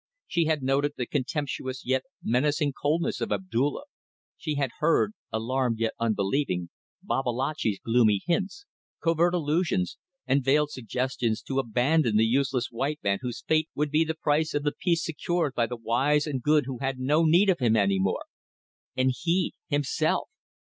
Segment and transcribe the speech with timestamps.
[0.25, 3.83] She had noted the contemptuous yet menacing coldness of Abdulla;
[4.35, 6.71] she had heard alarmed yet unbelieving
[7.03, 8.65] Babalatchi's gloomy hints,
[9.03, 14.03] covert allusions and veiled suggestions to abandon the useless white man whose fate would be
[14.03, 17.47] the price of the peace secured by the wise and good who had no need
[17.51, 18.25] of him any more.
[18.97, 20.29] And he himself!